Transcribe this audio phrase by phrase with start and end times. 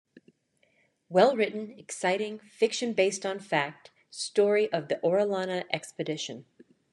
[1.09, 6.45] Well-written, exciting, fiction-based-on-fact, story of the Orellana expedition.